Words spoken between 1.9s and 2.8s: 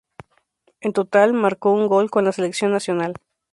con la selección